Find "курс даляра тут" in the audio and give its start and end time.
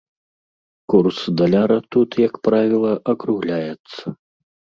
0.93-2.09